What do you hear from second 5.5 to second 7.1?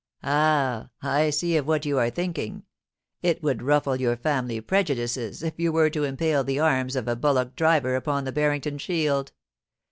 you were to impale the arms of